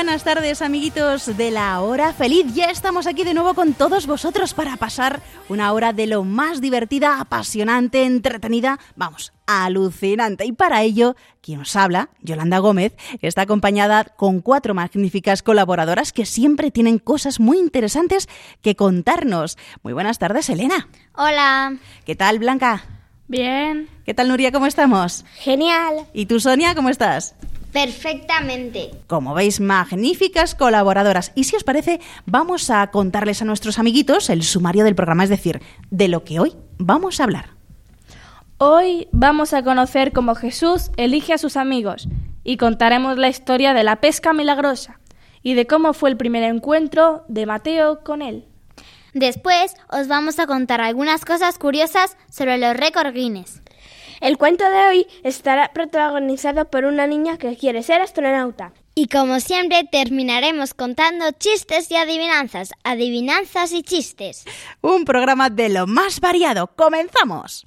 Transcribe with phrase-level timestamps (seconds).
[0.00, 2.46] Buenas tardes, amiguitos de la hora feliz.
[2.54, 6.62] Ya estamos aquí de nuevo con todos vosotros para pasar una hora de lo más
[6.62, 10.46] divertida, apasionante, entretenida, vamos, alucinante.
[10.46, 16.24] Y para ello, quien os habla, Yolanda Gómez, está acompañada con cuatro magníficas colaboradoras que
[16.24, 18.26] siempre tienen cosas muy interesantes
[18.62, 19.58] que contarnos.
[19.82, 20.88] Muy buenas tardes, Elena.
[21.14, 21.76] Hola.
[22.06, 22.84] ¿Qué tal, Blanca?
[23.28, 23.86] Bien.
[24.06, 24.50] ¿Qué tal, Nuria?
[24.50, 25.26] ¿Cómo estamos?
[25.34, 26.06] Genial.
[26.14, 27.34] ¿Y tú, Sonia, cómo estás?
[27.72, 28.90] Perfectamente.
[29.06, 31.32] Como veis, magníficas colaboradoras.
[31.34, 35.30] Y si os parece, vamos a contarles a nuestros amiguitos el sumario del programa, es
[35.30, 37.50] decir, de lo que hoy vamos a hablar.
[38.58, 42.08] Hoy vamos a conocer cómo Jesús elige a sus amigos
[42.44, 45.00] y contaremos la historia de la pesca milagrosa
[45.42, 48.44] y de cómo fue el primer encuentro de Mateo con él.
[49.14, 53.62] Después os vamos a contar algunas cosas curiosas sobre los récords Guinness.
[54.20, 58.74] El cuento de hoy estará protagonizado por una niña que quiere ser astronauta.
[58.94, 64.44] Y como siempre terminaremos contando chistes y adivinanzas, adivinanzas y chistes.
[64.82, 66.66] Un programa de lo más variado.
[66.76, 67.64] ¡Comenzamos!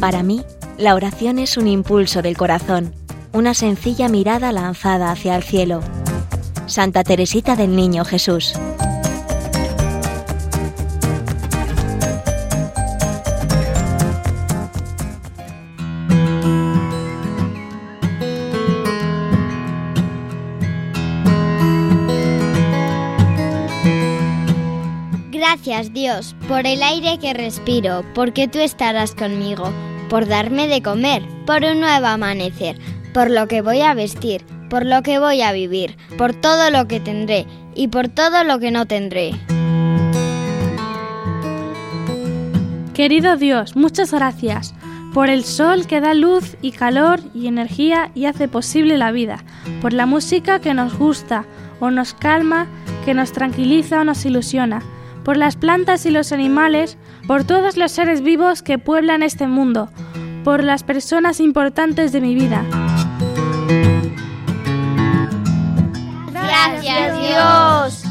[0.00, 0.42] Para mí,
[0.76, 2.96] la oración es un impulso del corazón,
[3.32, 5.82] una sencilla mirada lanzada hacia el cielo
[6.66, 8.54] Santa Teresita del Niño Jesús.
[25.30, 29.72] Gracias Dios por el aire que respiro, porque tú estarás conmigo,
[30.10, 32.78] por darme de comer, por un nuevo amanecer,
[33.12, 36.86] por lo que voy a vestir, por lo que voy a vivir, por todo lo
[36.86, 39.32] que tendré y por todo lo que no tendré.
[42.94, 44.74] Querido Dios, muchas gracias
[45.12, 49.44] por el sol que da luz y calor y energía y hace posible la vida,
[49.80, 51.44] por la música que nos gusta
[51.78, 52.66] o nos calma,
[53.04, 54.82] que nos tranquiliza o nos ilusiona,
[55.24, 59.88] por las plantas y los animales, por todos los seres vivos que pueblan este mundo,
[60.42, 62.62] por las personas importantes de mi vida.
[66.66, 68.04] Gracias Dios.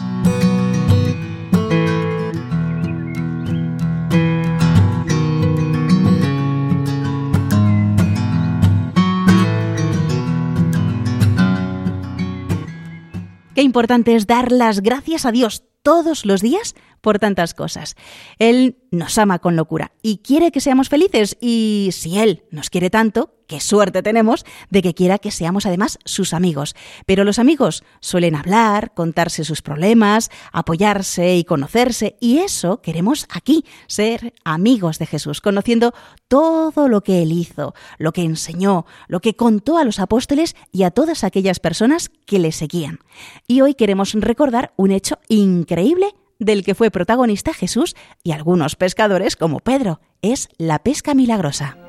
[13.56, 17.96] Qué importante es dar las gracias a Dios todos los días por tantas cosas.
[18.40, 22.90] Él nos ama con locura y quiere que seamos felices y si Él nos quiere
[22.90, 26.76] tanto, qué suerte tenemos de que quiera que seamos además sus amigos.
[27.06, 33.66] Pero los amigos suelen hablar, contarse sus problemas, apoyarse y conocerse y eso queremos aquí,
[33.88, 35.94] ser amigos de Jesús, conociendo
[36.30, 40.84] todo lo que Él hizo, lo que enseñó, lo que contó a los apóstoles y
[40.84, 43.00] a todas aquellas personas que le seguían.
[43.46, 49.36] Y hoy queremos recordar un hecho increíble del que fue protagonista Jesús y algunos pescadores
[49.36, 50.00] como Pedro.
[50.22, 51.83] Es la pesca milagrosa.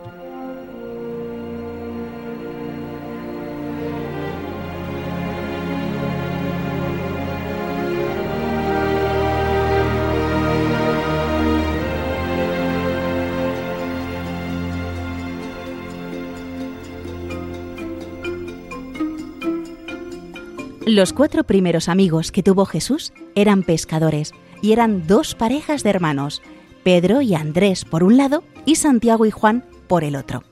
[20.86, 26.42] Los cuatro primeros amigos que tuvo Jesús eran pescadores y eran dos parejas de hermanos,
[26.82, 30.44] Pedro y Andrés por un lado y Santiago y Juan por el otro.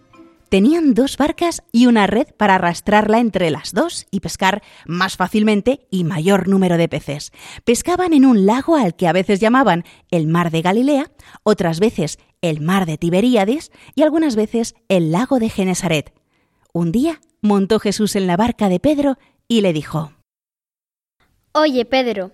[0.48, 5.86] Tenían dos barcas y una red para arrastrarla entre las dos y pescar más fácilmente
[5.90, 7.30] y mayor número de peces.
[7.64, 11.10] Pescaban en un lago al que a veces llamaban el mar de Galilea,
[11.42, 16.14] otras veces el mar de Tiberíades y algunas veces el lago de Genesaret.
[16.72, 20.12] Un día montó Jesús en la barca de Pedro y le dijo,
[21.54, 22.30] Oye, Pedro,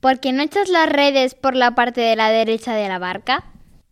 [0.00, 3.44] ¿por qué no echas las redes por la parte de la derecha de la barca?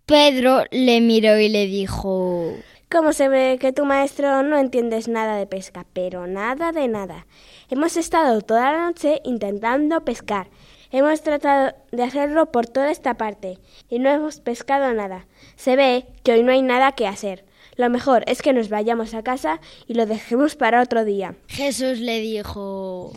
[0.06, 2.55] Pedro le miró y le dijo...
[2.91, 5.87] ¿Cómo se ve que tu maestro no entiendes nada de pesca?
[5.93, 7.29] Pero nada de nada.
[7.69, 10.49] Hemos estado toda la noche intentando pescar.
[10.91, 15.29] Hemos tratado de hacerlo por toda esta parte y no hemos pescado nada.
[15.55, 17.44] Se ve que hoy no hay nada que hacer.
[17.76, 21.37] Lo mejor es que nos vayamos a casa y lo dejemos para otro día.
[21.47, 23.12] Jesús le dijo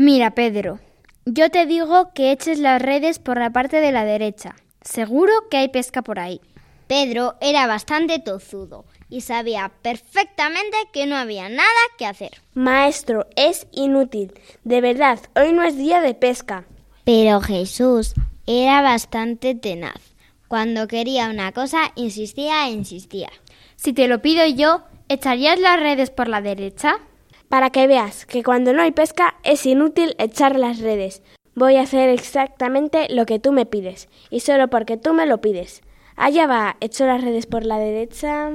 [0.00, 0.78] Mira, Pedro,
[1.24, 4.54] yo te digo que eches las redes por la parte de la derecha.
[4.80, 6.40] Seguro que hay pesca por ahí.
[6.86, 11.68] Pedro era bastante tozudo y sabía perfectamente que no había nada
[11.98, 12.30] que hacer.
[12.54, 14.34] Maestro, es inútil.
[14.62, 16.64] De verdad, hoy no es día de pesca.
[17.02, 18.14] Pero Jesús
[18.46, 20.14] era bastante tenaz.
[20.46, 23.30] Cuando quería una cosa, insistía e insistía.
[23.74, 27.00] Si te lo pido yo, ¿echarías las redes por la derecha?
[27.48, 31.22] Para que veas que cuando no hay pesca es inútil echar las redes.
[31.54, 35.40] Voy a hacer exactamente lo que tú me pides, y solo porque tú me lo
[35.40, 35.82] pides.
[36.14, 38.50] Allá va, echó las redes por la derecha.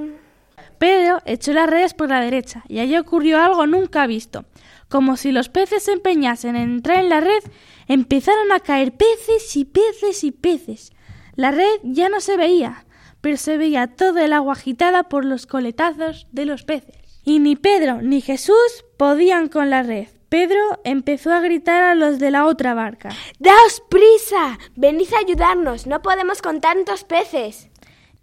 [0.78, 4.45] Pedro echó las redes por la derecha y allí ocurrió algo nunca visto.
[4.90, 7.44] Como si los peces se empeñasen en entrar en la red,
[7.88, 10.92] empezaron a caer peces y peces y peces.
[11.36, 12.86] La red ya no se veía,
[13.22, 17.03] pero se veía todo el agua agitada por los coletazos de los peces.
[17.24, 20.08] Y ni Pedro ni Jesús podían con la red.
[20.30, 23.10] Pedro empezó a gritar a los de la otra barca.
[23.40, 24.58] ¡Daos prisa!
[24.75, 25.86] ¡Venid a ayudarnos!
[25.86, 27.70] No podemos con tantos peces.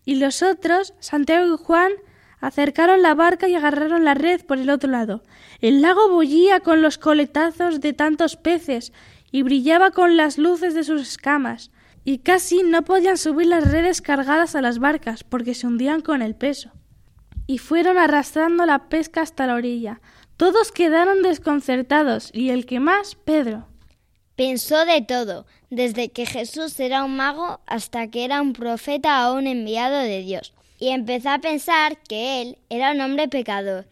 [0.05, 1.93] Y los otros, Santiago y Juan,
[2.41, 5.23] acercaron la barca y agarraron la red por el otro lado.
[5.61, 8.93] El lago bullía con los coletazos de tantos peces
[9.31, 11.70] y brillaba con las luces de sus escamas,
[12.05, 16.23] y casi no podían subir las redes cargadas a las barcas porque se hundían con
[16.23, 16.73] el peso.
[17.50, 20.00] Y fueron arrastrando la pesca hasta la orilla.
[20.37, 23.67] Todos quedaron desconcertados, y el que más, Pedro.
[24.37, 29.35] Pensó de todo, desde que Jesús era un mago hasta que era un profeta o
[29.37, 33.88] un enviado de Dios, y empezó a pensar que él era un hombre pecador,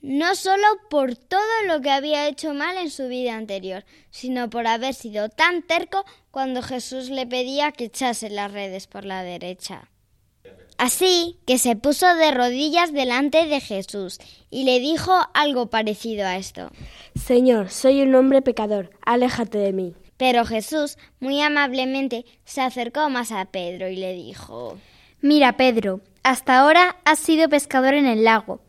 [0.00, 4.66] no solo por todo lo que había hecho mal en su vida anterior, sino por
[4.66, 9.91] haber sido tan terco cuando Jesús le pedía que echase las redes por la derecha.
[10.82, 14.18] Así que se puso de rodillas delante de Jesús
[14.50, 16.72] y le dijo algo parecido a esto.
[17.14, 19.94] Señor, soy un hombre pecador, aléjate de mí.
[20.16, 24.76] Pero Jesús, muy amablemente, se acercó más a Pedro y le dijo
[25.20, 28.60] Mira, Pedro, hasta ahora has sido pescador en el lago.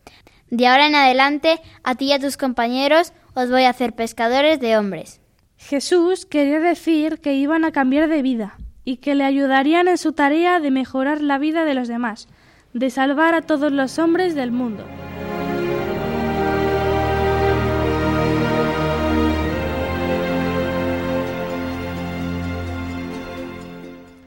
[0.52, 4.60] De ahora en adelante, a ti y a tus compañeros os voy a hacer pescadores
[4.60, 5.20] de hombres.
[5.58, 10.14] Jesús quería decir que iban a cambiar de vida y que le ayudarían en su
[10.14, 12.28] tarea de mejorar la vida de los demás,
[12.74, 14.86] de salvar a todos los hombres del mundo.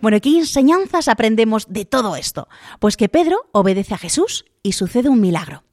[0.00, 2.46] Bueno, ¿qué enseñanzas aprendemos de todo esto?
[2.78, 5.64] Pues que Pedro obedece a Jesús y sucede un milagro.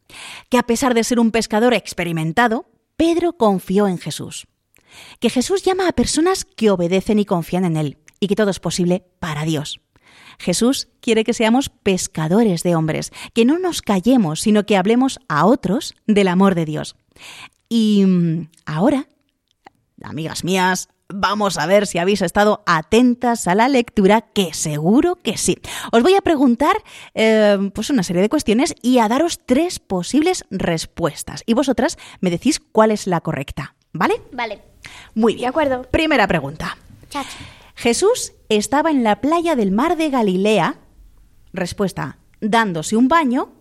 [0.50, 2.66] Que a pesar de ser un pescador experimentado,
[2.98, 4.48] Pedro confió en Jesús.
[5.20, 8.60] Que Jesús llama a personas que obedecen y confían en Él y que todo es
[8.60, 9.82] posible para Dios.
[10.40, 15.46] Jesús quiere que seamos pescadores de hombres, que no nos callemos, sino que hablemos a
[15.46, 16.96] otros del amor de Dios.
[17.68, 19.08] Y mm, ahora,
[20.04, 25.38] amigas mías, vamos a ver si habéis estado atentas a la lectura, que seguro que
[25.38, 25.58] sí.
[25.92, 26.78] Os voy a preguntar
[27.14, 31.44] eh, pues una serie de cuestiones y a daros tres posibles respuestas.
[31.46, 34.22] Y vosotras me decís cuál es la correcta, ¿vale?
[34.32, 34.62] Vale.
[35.14, 35.44] Muy bien.
[35.44, 35.82] De acuerdo.
[35.84, 36.78] Primera pregunta.
[37.88, 40.78] Jesús estaba en la playa del mar de Galilea.
[41.52, 43.52] Respuesta, dándose un baño.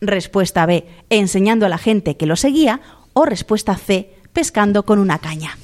[0.00, 2.80] Respuesta B, enseñando a la gente que lo seguía.
[3.12, 5.58] O respuesta C, pescando con una caña.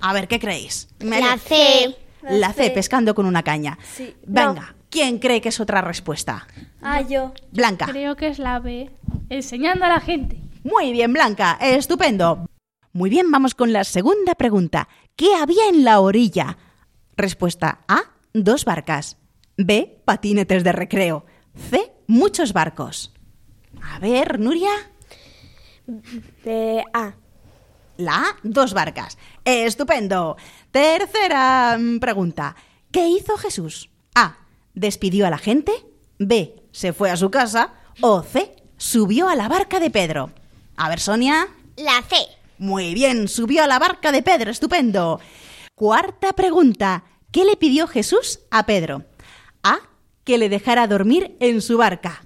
[0.00, 0.88] A ver, ¿qué creéis?
[1.00, 1.94] Me- La C.
[2.22, 3.78] La C, pescando con una caña.
[3.96, 4.14] Sí.
[4.26, 6.46] Venga, ¿quién cree que es otra respuesta?
[6.80, 7.34] Ah, yo.
[7.52, 7.84] Blanca.
[7.84, 8.88] Creo que es la B,
[9.28, 10.38] enseñando a la gente.
[10.64, 11.58] Muy bien, Blanca.
[11.60, 12.46] Estupendo.
[12.94, 14.88] Muy bien, vamos con la segunda pregunta.
[15.16, 16.56] ¿Qué había en la orilla?
[17.16, 18.02] Respuesta A,
[18.32, 19.18] dos barcas.
[19.56, 21.26] B, patinetes de recreo.
[21.70, 23.12] C, muchos barcos.
[23.82, 24.70] A ver, Nuria.
[26.44, 27.14] De A.
[27.98, 29.18] La A, dos barcas.
[29.44, 30.36] Estupendo.
[30.70, 32.56] Tercera mm, pregunta.
[32.90, 33.90] ¿Qué hizo Jesús?
[34.14, 34.38] A,
[34.74, 35.72] despidió a la gente.
[36.18, 37.74] B, se fue a su casa.
[38.00, 40.30] O C, subió a la barca de Pedro.
[40.76, 41.48] A ver, Sonia.
[41.76, 42.16] La C.
[42.58, 45.20] Muy bien, subió a la barca de Pedro, estupendo.
[45.74, 47.04] Cuarta pregunta.
[47.30, 49.04] ¿Qué le pidió Jesús a Pedro?
[49.62, 49.78] A.
[50.24, 52.24] Que le dejara dormir en su barca.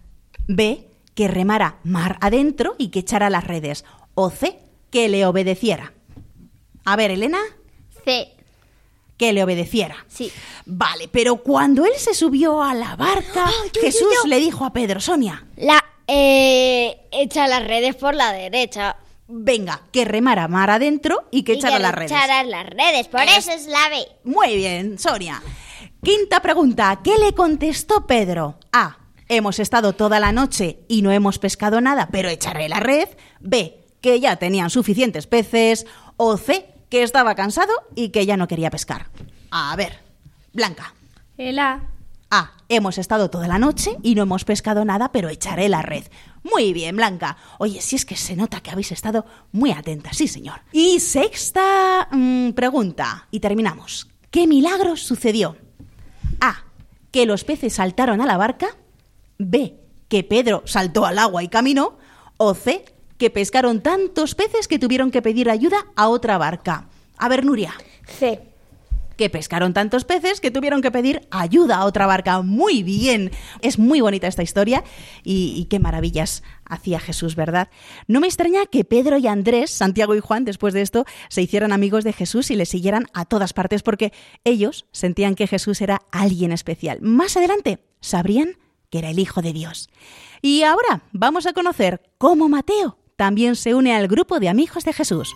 [0.49, 0.89] B.
[1.15, 3.85] Que remara mar adentro y que echara las redes.
[4.15, 4.59] O C.
[4.91, 5.93] Que le obedeciera.
[6.85, 7.39] A ver, Elena,
[8.05, 8.33] C.
[9.17, 9.97] que le obedeciera.
[10.09, 10.31] Sí.
[10.67, 14.29] Vale, pero cuando él se subió a la barca, yo, Jesús yo.
[14.29, 18.97] le dijo a Pedro, Sonia, La Eh, echa las redes por la derecha.
[19.29, 22.13] Venga, que remara mar adentro y que Y echara que las redes.
[22.13, 24.07] echaras las redes, por Es- eso es la B.
[24.25, 25.43] Muy bien, Sonia.
[26.03, 27.01] Quinta pregunta.
[27.03, 28.59] ¿Qué le contestó Pedro?
[28.73, 28.99] A.
[29.29, 33.09] Hemos estado toda la noche y no hemos pescado nada, pero echaré la red.
[33.41, 33.83] B.
[34.01, 35.87] Que ya tenían suficientes peces.
[36.17, 36.73] O C.
[36.89, 39.09] Que estaba cansado y que ya no quería pescar.
[39.51, 39.99] A ver,
[40.53, 40.95] Blanca.
[41.37, 41.83] El A.
[42.31, 42.53] A.
[42.69, 46.05] Hemos estado toda la noche y no hemos pescado nada, pero echaré la red.
[46.51, 47.37] Muy bien, Blanca.
[47.59, 50.61] Oye, si es que se nota que habéis estado muy atentas, sí, señor.
[50.73, 54.09] Y sexta mm, pregunta, y terminamos.
[54.31, 55.57] ¿Qué milagro sucedió?
[56.41, 56.65] A.
[57.11, 58.69] Que los peces saltaron a la barca.
[59.39, 59.77] B.
[60.09, 61.99] Que Pedro saltó al agua y caminó.
[62.37, 62.85] O C.
[63.19, 66.89] Que pescaron tantos peces que tuvieron que pedir ayuda a otra barca.
[67.17, 67.75] A ver, Nuria
[68.07, 68.56] C.
[69.17, 72.43] que pescaron tantos peces que tuvieron que pedir ayuda a otra barca.
[72.43, 73.31] Muy bien.
[73.63, 74.85] Es muy bonita esta historia
[75.25, 77.69] y, qué maravillas hacía Jesús, ¿verdad?
[78.07, 81.73] No me extraña que Pedro y Andrés, Santiago y Juan, después de esto, se hicieran
[81.73, 84.13] amigos de Jesús y le siguieran a todas partes porque
[84.45, 86.99] ellos sentían que Jesús era alguien especial.
[87.01, 88.59] Más adelante sabrían
[88.91, 89.89] que era el Hijo de Dios.
[90.43, 94.93] Y ahora vamos a conocer cómo Mateo también se une al grupo de amigos de
[94.93, 95.35] Jesús.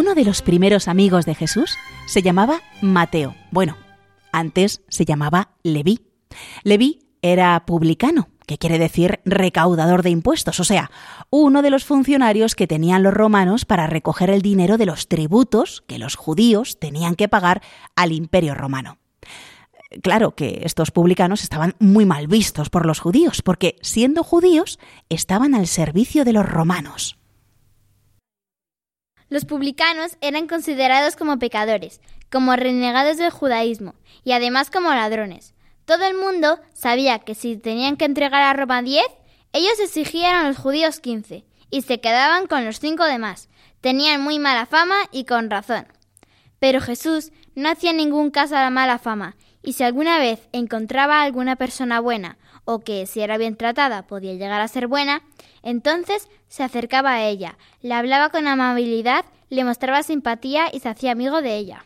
[0.00, 1.76] Uno de los primeros amigos de Jesús
[2.06, 3.34] se llamaba Mateo.
[3.50, 3.76] Bueno,
[4.32, 6.00] antes se llamaba Leví.
[6.62, 10.90] Leví era publicano, que quiere decir recaudador de impuestos, o sea,
[11.28, 15.84] uno de los funcionarios que tenían los romanos para recoger el dinero de los tributos
[15.86, 17.60] que los judíos tenían que pagar
[17.94, 18.96] al imperio romano.
[20.02, 24.78] Claro que estos publicanos estaban muy mal vistos por los judíos, porque siendo judíos
[25.10, 27.19] estaban al servicio de los romanos.
[29.30, 32.00] Los publicanos eran considerados como pecadores,
[32.32, 33.94] como renegados del judaísmo
[34.24, 35.54] y además como ladrones.
[35.84, 39.04] Todo el mundo sabía que si tenían que entregar a Roma 10,
[39.52, 43.48] ellos exigían a los judíos 15 y se quedaban con los cinco demás.
[43.80, 45.86] Tenían muy mala fama y con razón.
[46.58, 51.20] Pero Jesús no hacía ningún caso a la mala fama, y si alguna vez encontraba
[51.20, 52.36] a alguna persona buena,
[52.70, 55.22] o que si era bien tratada podía llegar a ser buena,
[55.64, 61.10] entonces se acercaba a ella, le hablaba con amabilidad, le mostraba simpatía y se hacía
[61.10, 61.84] amigo de ella.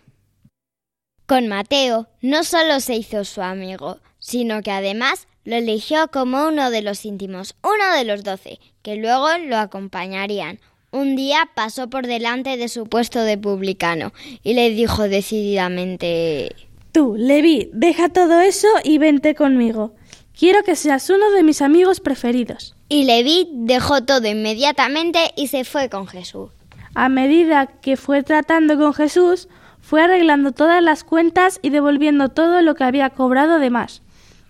[1.24, 6.70] Con Mateo no solo se hizo su amigo, sino que además lo eligió como uno
[6.70, 10.60] de los íntimos, uno de los doce, que luego lo acompañarían.
[10.90, 14.12] Un día pasó por delante de su puesto de publicano
[14.42, 16.54] y le dijo decididamente
[16.94, 19.96] Tú, Levi, deja todo eso y vente conmigo.
[20.36, 22.74] Quiero que seas uno de mis amigos preferidos.
[22.88, 26.50] Y Leví dejó todo inmediatamente y se fue con Jesús.
[26.94, 29.48] A medida que fue tratando con Jesús,
[29.80, 34.02] fue arreglando todas las cuentas y devolviendo todo lo que había cobrado de más.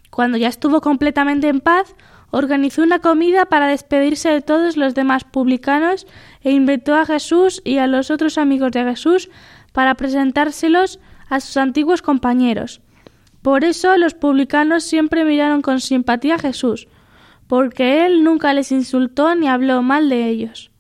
[0.08, 1.94] Cuando ya estuvo completamente en paz,
[2.30, 6.06] organizó una comida para despedirse de todos los demás publicanos
[6.42, 9.28] e invitó a Jesús y a los otros amigos de Jesús
[9.72, 10.98] para presentárselos
[11.28, 12.80] a sus antiguos compañeros.
[13.44, 16.88] Por eso los publicanos siempre miraron con simpatía a Jesús,
[17.46, 20.70] porque él nunca les insultó ni habló mal de ellos.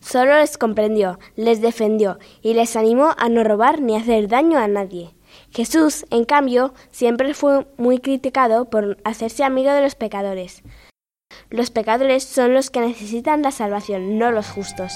[0.00, 4.66] Solo les comprendió, les defendió y les animó a no robar ni hacer daño a
[4.66, 5.14] nadie.
[5.52, 10.64] Jesús, en cambio, siempre fue muy criticado por hacerse amigo de los pecadores.
[11.50, 14.92] Los pecadores son los que necesitan la salvación, no los justos.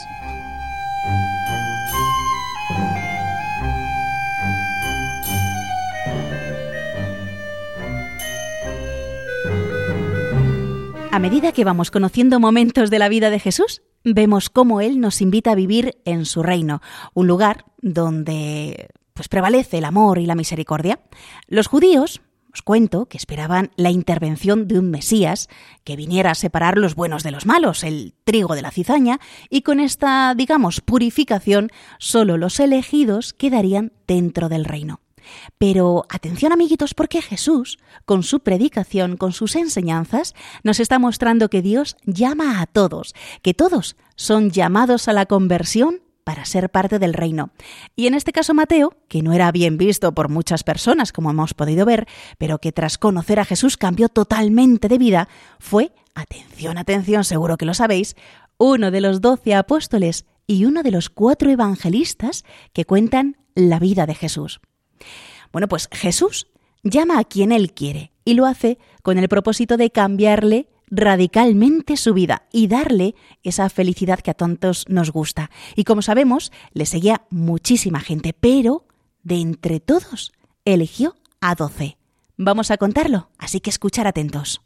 [11.15, 15.23] A medida que vamos conociendo momentos de la vida de Jesús, vemos cómo Él nos
[15.23, 16.83] invita a vivir en su reino,
[17.15, 20.99] un lugar donde pues prevalece el amor y la misericordia.
[21.47, 22.21] Los judíos,
[22.53, 25.49] os cuento, que esperaban la intervención de un Mesías
[25.85, 29.63] que viniera a separar los buenos de los malos, el trigo de la cizaña, y
[29.63, 35.04] con esta, digamos, purificación, solo los elegidos quedarían dentro del reino.
[35.59, 41.63] Pero atención amiguitos porque Jesús, con su predicación, con sus enseñanzas, nos está mostrando que
[41.63, 47.15] Dios llama a todos, que todos son llamados a la conversión para ser parte del
[47.15, 47.51] reino.
[47.95, 51.55] Y en este caso Mateo, que no era bien visto por muchas personas, como hemos
[51.55, 55.29] podido ver, pero que tras conocer a Jesús cambió totalmente de vida,
[55.59, 58.17] fue, atención, atención, seguro que lo sabéis,
[58.57, 64.07] uno de los doce apóstoles y uno de los cuatro evangelistas que cuentan la vida
[64.07, 64.61] de Jesús.
[65.53, 66.49] Bueno, pues Jesús
[66.83, 72.15] llama a quien Él quiere y lo hace con el propósito de cambiarle radicalmente su
[72.15, 75.51] vida y darle esa felicidad que a tantos nos gusta.
[75.77, 78.87] Y como sabemos, le seguía muchísima gente, pero
[79.23, 80.33] de entre todos
[80.65, 81.97] eligió a doce.
[82.37, 84.61] Vamos a contarlo, así que escuchar atentos.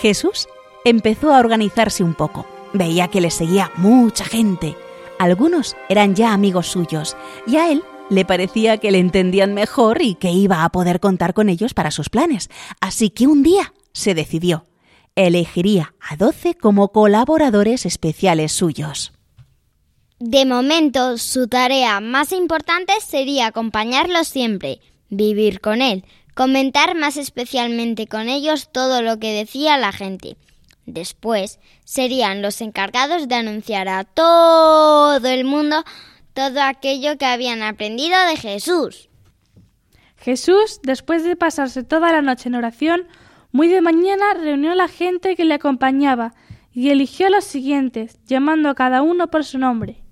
[0.00, 0.48] Jesús
[0.84, 2.46] empezó a organizarse un poco.
[2.72, 4.76] Veía que le seguía mucha gente.
[5.18, 10.14] Algunos eran ya amigos suyos y a él le parecía que le entendían mejor y
[10.14, 12.50] que iba a poder contar con ellos para sus planes.
[12.80, 14.66] Así que un día se decidió.
[15.16, 19.12] Elegiría a doce como colaboradores especiales suyos.
[20.18, 26.04] De momento, su tarea más importante sería acompañarlo siempre, vivir con él,
[26.36, 30.36] comentar más especialmente con ellos todo lo que decía la gente.
[30.84, 35.82] Después serían los encargados de anunciar a todo el mundo
[36.34, 39.08] todo aquello que habían aprendido de Jesús.
[40.18, 43.08] Jesús, después de pasarse toda la noche en oración,
[43.50, 46.34] muy de mañana reunió a la gente que le acompañaba
[46.70, 50.02] y eligió a los siguientes, llamando a cada uno por su nombre.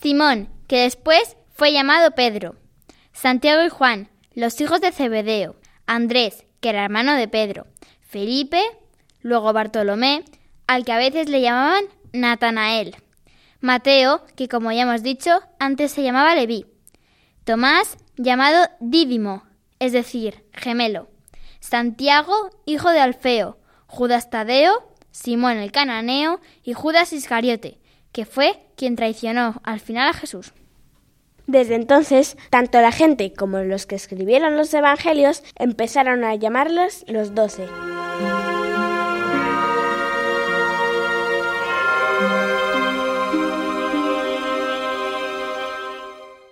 [0.00, 2.54] Simón, que después fue llamado Pedro,
[3.12, 7.66] Santiago y Juan, los hijos de Zebedeo, Andrés, que era hermano de Pedro,
[8.00, 8.62] Felipe,
[9.20, 10.24] luego Bartolomé,
[10.66, 12.96] al que a veces le llamaban Natanael,
[13.60, 16.66] Mateo, que como ya hemos dicho, antes se llamaba Leví,
[17.44, 19.44] Tomás, llamado Dídimo,
[19.78, 21.08] es decir, gemelo,
[21.60, 27.78] Santiago, hijo de Alfeo, Judas Tadeo, Simón el cananeo y Judas Iscariote,
[28.12, 30.52] que fue quien traicionó al final a Jesús.
[31.46, 37.34] Desde entonces, tanto la gente como los que escribieron los evangelios empezaron a llamarlos los
[37.34, 37.66] doce.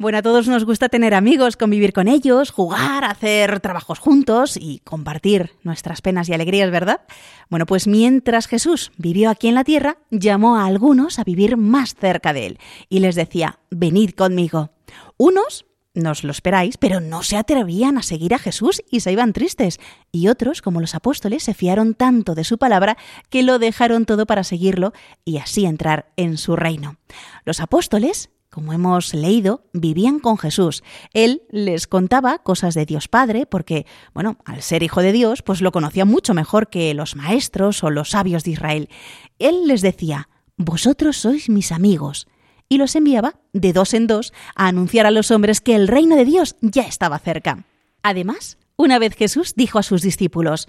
[0.03, 4.81] Bueno, a todos nos gusta tener amigos, convivir con ellos, jugar, hacer trabajos juntos y
[4.81, 7.03] compartir nuestras penas y alegrías, ¿verdad?
[7.49, 11.95] Bueno, pues mientras Jesús vivió aquí en la tierra, llamó a algunos a vivir más
[11.95, 14.71] cerca de él y les decía, venid conmigo.
[15.19, 19.33] Unos no lo esperáis, pero no se atrevían a seguir a Jesús y se iban
[19.33, 19.79] tristes.
[20.11, 22.97] Y otros, como los apóstoles, se fiaron tanto de su palabra
[23.31, 26.97] que lo dejaron todo para seguirlo y así entrar en su reino.
[27.45, 30.85] Los apóstoles como hemos leído, vivían con Jesús.
[31.15, 35.63] Él les contaba cosas de Dios Padre, porque, bueno, al ser hijo de Dios, pues
[35.63, 38.91] lo conocía mucho mejor que los maestros o los sabios de Israel.
[39.39, 42.29] Él les decía, Vosotros sois mis amigos,
[42.69, 46.15] y los enviaba de dos en dos a anunciar a los hombres que el reino
[46.15, 47.65] de Dios ya estaba cerca.
[48.03, 50.69] Además, una vez Jesús dijo a sus discípulos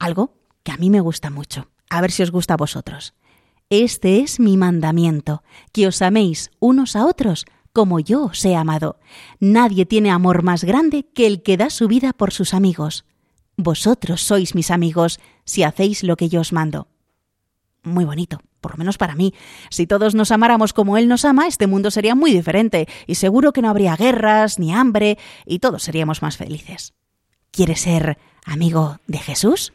[0.00, 3.14] algo que a mí me gusta mucho, a ver si os gusta a vosotros.
[3.70, 8.98] Este es mi mandamiento, que os améis unos a otros como yo os he amado.
[9.38, 13.04] Nadie tiene amor más grande que el que da su vida por sus amigos.
[13.56, 16.88] Vosotros sois mis amigos si hacéis lo que yo os mando.
[17.84, 19.34] Muy bonito, por lo menos para mí.
[19.70, 23.52] Si todos nos amáramos como Él nos ama, este mundo sería muy diferente y seguro
[23.52, 26.92] que no habría guerras ni hambre y todos seríamos más felices.
[27.52, 29.72] ¿Quieres ser amigo de Jesús?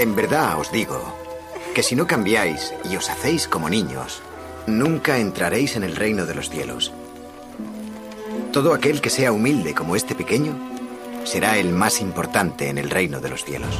[0.00, 1.14] En verdad os digo
[1.74, 4.22] que si no cambiáis y os hacéis como niños,
[4.66, 6.92] nunca entraréis en el reino de los cielos.
[8.50, 10.56] Todo aquel que sea humilde como este pequeño
[11.24, 13.76] será el más importante en el reino de los cielos.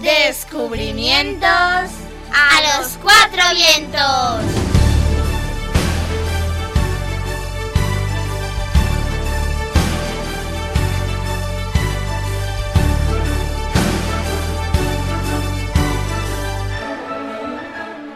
[0.00, 4.63] Descubrimientos a los cuatro vientos.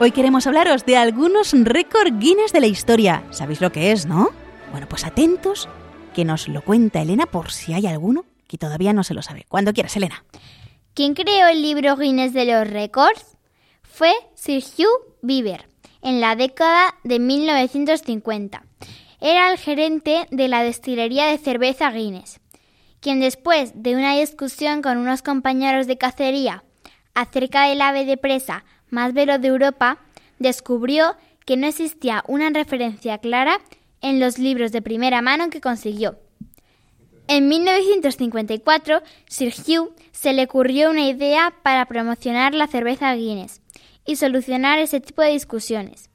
[0.01, 3.25] Hoy queremos hablaros de algunos récord Guinness de la historia.
[3.31, 4.29] ¿Sabéis lo que es, no?
[4.71, 5.69] Bueno, pues atentos,
[6.15, 9.45] que nos lo cuenta Elena por si hay alguno que todavía no se lo sabe.
[9.49, 10.25] Cuando quieras, Elena.
[10.95, 13.37] ¿Quién creó el libro Guinness de los récords?
[13.83, 15.69] Fue Sir Hugh Beaver,
[16.01, 18.63] en la década de 1950.
[19.21, 22.39] Era el gerente de la destilería de cerveza Guinness,
[23.01, 26.63] quien después de una discusión con unos compañeros de cacería
[27.15, 29.99] acerca del ave de presa más veloz de Europa,
[30.39, 33.61] descubrió que no existía una referencia clara
[34.01, 36.19] en los libros de primera mano que consiguió.
[37.27, 43.61] En 1954, Sir Hugh se le ocurrió una idea para promocionar la cerveza Guinness
[44.07, 46.09] y solucionar ese tipo de discusiones.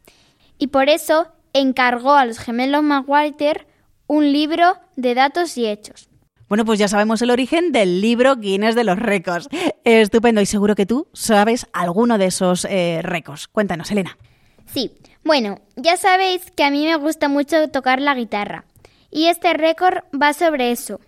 [0.57, 3.67] Y por eso encargó a los gemelos McWhirter
[4.07, 6.09] un libro de datos y hechos.
[6.53, 9.49] Bueno, pues ya sabemos el origen del libro Guinness de los récords.
[9.83, 13.47] Estupendo, y seguro que tú sabes alguno de esos eh, récords.
[13.47, 14.19] Cuéntanos, Elena.
[14.71, 14.91] Sí,
[15.23, 18.65] bueno, ya sabéis que a mí me gusta mucho tocar la guitarra.
[19.09, 20.99] Y este récord va sobre eso.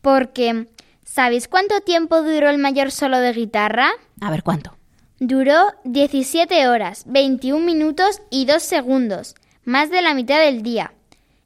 [0.00, 0.66] Porque,
[1.04, 3.90] ¿sabéis cuánto tiempo duró el mayor solo de guitarra?
[4.22, 4.78] A ver, ¿cuánto?
[5.20, 10.94] Duró 17 horas, 21 minutos y 2 segundos, más de la mitad del día.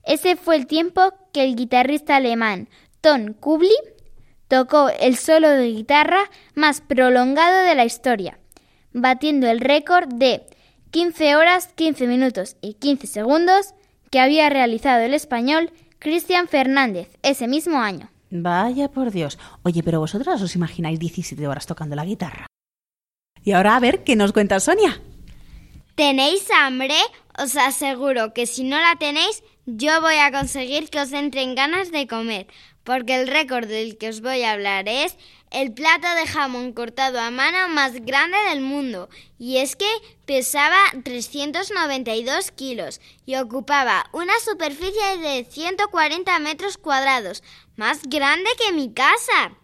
[0.04, 2.68] Ese fue el tiempo que el guitarrista alemán
[3.00, 3.74] Tom Kubli
[4.48, 8.38] tocó el solo de guitarra más prolongado de la historia,
[8.92, 10.46] batiendo el récord de
[10.90, 13.74] 15 horas, 15 minutos y 15 segundos
[14.10, 18.10] que había realizado el español Cristian Fernández ese mismo año.
[18.30, 19.38] Vaya por Dios.
[19.62, 22.46] Oye, pero vosotras os imagináis 17 horas tocando la guitarra.
[23.42, 25.00] Y ahora a ver qué nos cuenta Sonia.
[25.94, 26.96] ¿Tenéis hambre?
[27.38, 29.42] Os aseguro que si no la tenéis,
[29.76, 32.46] yo voy a conseguir que os entren ganas de comer
[32.84, 35.16] porque el récord del que os voy a hablar es
[35.50, 39.08] el plato de jamón cortado a mano más grande del mundo.
[39.38, 39.88] Y es que
[40.26, 47.42] pesaba 392 kilos y ocupaba una superficie de 140 metros cuadrados,
[47.76, 49.56] más grande que mi casa.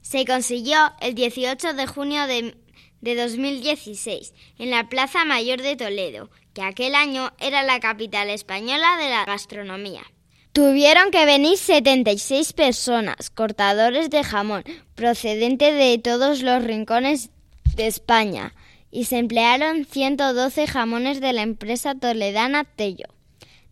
[0.00, 2.56] Se consiguió el 18 de junio de,
[3.00, 8.96] de 2016 en la Plaza Mayor de Toledo, que aquel año era la capital española
[8.98, 10.02] de la gastronomía.
[10.52, 17.30] Tuvieron que venir 76 personas, cortadores de jamón, procedente de todos los rincones
[17.74, 18.54] de España,
[18.90, 23.06] y se emplearon 112 jamones de la empresa toledana Tello.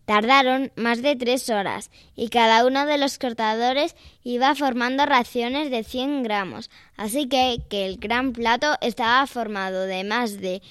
[0.06, 5.84] Tardaron más de tres horas y cada uno de los cortadores iba formando raciones de
[5.84, 10.62] 100 gramos, así que, que el gran plato estaba formado de más de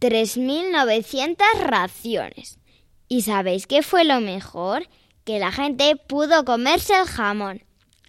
[0.00, 2.58] 3.900 raciones.
[3.08, 4.86] ¿Y sabéis qué fue lo mejor?
[5.28, 7.62] que la gente pudo comerse el jamón.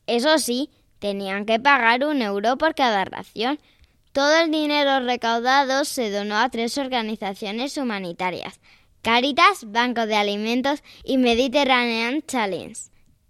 [0.07, 3.59] Eso sí, tenían que pagar un euro por cada ración.
[4.13, 8.61] Todo el dinero recaudado se donó a tres organizaciones humanitarias,
[9.01, 12.79] Caritas, Banco de Alimentos y Mediterranean Challenge.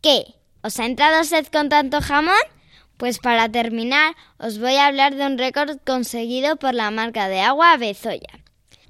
[0.01, 0.35] ¿Qué?
[0.61, 2.35] ¿Os ha entrado sed con tanto jamón?
[2.97, 7.39] Pues para terminar, os voy a hablar de un récord conseguido por la marca de
[7.41, 8.39] agua Bezoya.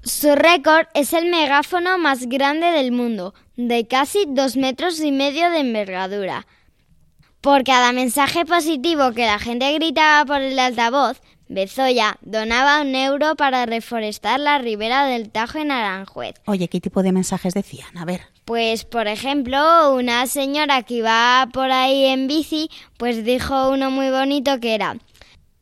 [0.02, 5.50] Su récord es el megáfono más grande del mundo, de casi dos metros y medio
[5.50, 6.46] de envergadura.
[7.42, 13.34] Por cada mensaje positivo que la gente gritaba por el altavoz, Bezoya donaba un euro
[13.34, 16.36] para reforestar la ribera del Tajo en Aranjuez.
[16.46, 17.98] Oye, ¿qué tipo de mensajes decían?
[17.98, 18.22] A ver.
[18.44, 24.10] Pues, por ejemplo, una señora que iba por ahí en bici, pues dijo uno muy
[24.10, 24.96] bonito que era,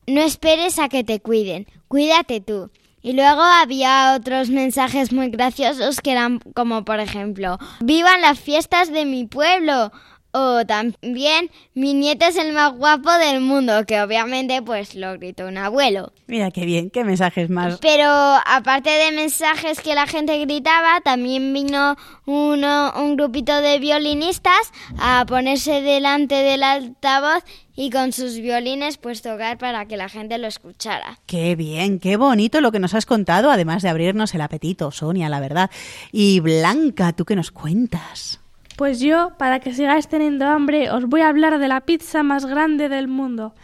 [0.07, 2.70] no esperes a que te cuiden, cuídate tú.
[3.02, 8.92] Y luego había otros mensajes muy graciosos que eran como por ejemplo, ¡Vivan las fiestas
[8.92, 9.92] de mi pueblo!
[10.30, 15.46] O también, mi nieto es el más guapo del mundo, que obviamente pues lo gritó
[15.46, 16.12] un abuelo.
[16.26, 17.78] Mira qué bien, qué mensajes más.
[17.80, 24.70] Pero aparte de mensajes que la gente gritaba, también vino uno, un grupito de violinistas
[25.00, 27.42] a ponerse delante del altavoz
[27.80, 31.20] y con sus violines pues tocar para que la gente lo escuchara.
[31.26, 35.28] Qué bien, qué bonito lo que nos has contado, además de abrirnos el apetito, Sonia,
[35.28, 35.70] la verdad.
[36.10, 38.40] Y Blanca, ¿tú qué nos cuentas?
[38.76, 42.46] Pues yo, para que sigáis teniendo hambre, os voy a hablar de la pizza más
[42.46, 43.54] grande del mundo,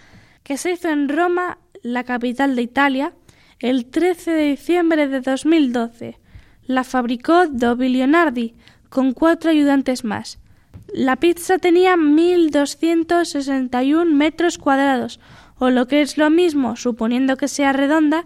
[0.44, 3.14] que se hizo en Roma, la capital de Italia,
[3.58, 6.20] el 13 de diciembre de 2012.
[6.66, 8.54] La fabricó Dovi Leonardi,
[8.90, 10.38] con cuatro ayudantes más.
[10.92, 15.18] La pizza tenía 1.261 metros cuadrados,
[15.58, 18.24] o lo que es lo mismo, suponiendo que sea redonda,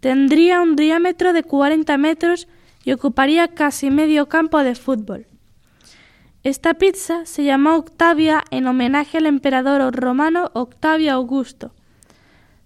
[0.00, 2.48] tendría un diámetro de 40 metros
[2.84, 5.26] y ocuparía casi medio campo de fútbol.
[6.44, 11.72] Esta pizza se llamó Octavia en homenaje al emperador romano Octavio Augusto.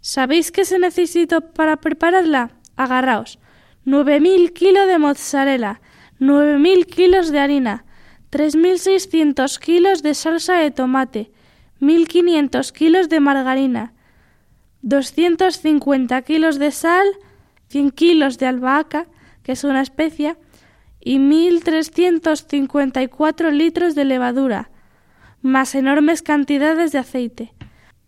[0.03, 2.51] ¿Sabéis qué se necesitó para prepararla?
[2.77, 3.39] Agarraos.
[3.87, 5.81] 9.000 kilos de mozzarella,
[6.21, 7.87] 9.000 kilos de harina,
[8.31, 11.31] 3.600 kilos de salsa de tomate,
[11.81, 13.95] 1.500 kilos de margarina,
[14.83, 17.07] 250 kilos de sal,
[17.69, 19.09] 100 kilos de albahaca,
[19.43, 20.39] que es una especia,
[21.01, 24.71] y 1.354 litros de levadura,
[25.43, 27.53] más enormes cantidades de aceite.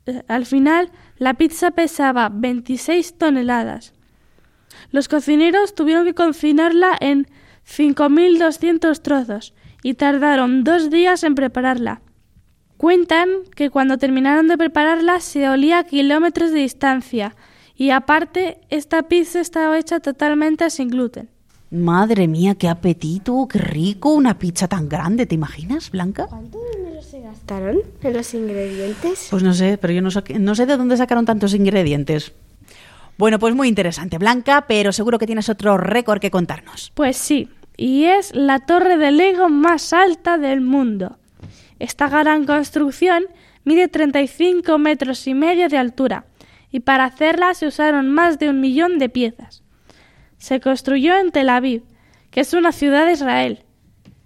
[0.06, 3.92] Eh, al final, la pizza pesaba 26 toneladas.
[4.90, 7.26] Los cocineros tuvieron que cocinarla en
[7.66, 12.00] 5.200 trozos y tardaron dos días en prepararla.
[12.76, 17.36] Cuentan que cuando terminaron de prepararla se olía a kilómetros de distancia
[17.76, 21.28] y aparte esta pizza estaba hecha totalmente sin gluten.
[21.70, 26.26] Madre mía, qué apetito, qué rico, una pizza tan grande, ¿te imaginas, Blanca?
[26.26, 29.28] ¿Cuánto dinero se gastaron en los ingredientes?
[29.30, 32.32] Pues no sé, pero yo no, no sé de dónde sacaron tantos ingredientes.
[33.16, 36.92] Bueno, pues muy interesante, Blanca, pero seguro que tienes otro récord que contarnos.
[36.94, 41.18] Pues sí, y es la torre de Lego más alta del mundo.
[41.78, 43.24] Esta gran construcción
[43.64, 46.26] mide 35 metros y medio de altura,
[46.70, 49.62] y para hacerla se usaron más de un millón de piezas.
[50.38, 51.82] Se construyó en Tel Aviv,
[52.30, 53.64] que es una ciudad de Israel.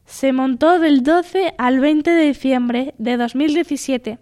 [0.04, 4.18] Se montó del 12 al 20 de diciembre de 2017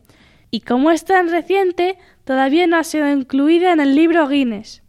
[0.54, 4.84] y como es tan reciente, todavía no ha sido incluida en el libro Guinness.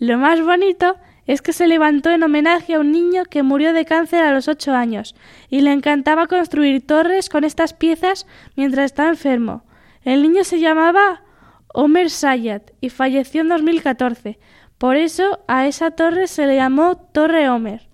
[0.00, 3.84] Lo más bonito es que se levantó en homenaje a un niño que murió de
[3.84, 5.14] cáncer a los ocho años
[5.48, 9.64] y le encantaba construir torres con estas piezas mientras estaba enfermo.
[10.02, 11.22] El niño se llamaba
[11.68, 14.38] Omer Sayat y falleció en 2014,
[14.78, 17.88] por eso a esa torre se le llamó Torre Homer.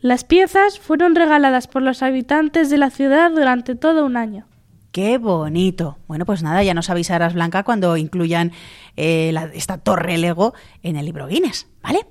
[0.00, 4.47] Las piezas fueron regaladas por los habitantes de la ciudad durante todo un año.
[4.92, 5.98] ¡Qué bonito!
[6.08, 8.52] Bueno, pues nada, ya nos avisarás, Blanca, cuando incluyan
[8.96, 12.06] eh, esta torre Lego en el libro Guinness, ¿vale?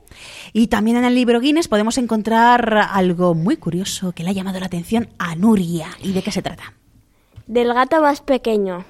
[0.53, 4.59] Y también en el libro Guinness podemos encontrar algo muy curioso que le ha llamado
[4.59, 5.87] la atención a Nuria.
[6.03, 6.73] ¿Y de qué se trata?
[7.47, 8.85] Del gato más pequeño.